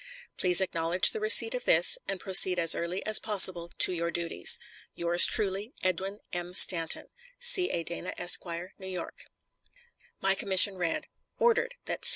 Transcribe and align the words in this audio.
Please 0.35 0.61
acknowledge 0.61 1.11
the 1.11 1.19
receipt 1.19 1.53
of 1.53 1.65
this, 1.65 1.99
and 2.07 2.19
proceed 2.19 2.57
as 2.57 2.73
early 2.73 3.05
as 3.05 3.19
possible 3.19 3.69
to 3.77 3.93
your 3.93 4.09
duties. 4.09 4.57
Yours 4.95 5.27
truly, 5.27 5.75
EDWIN 5.83 6.17
M. 6.33 6.55
STANTON. 6.55 7.09
C. 7.37 7.69
A. 7.69 7.83
DANA, 7.83 8.11
Esq., 8.17 8.43
New 8.79 8.87
York. 8.87 9.25
My 10.19 10.33
commission 10.33 10.75
read: 10.75 11.05
ORDERED, 11.37 11.75
That 11.85 12.05
C. 12.05 12.09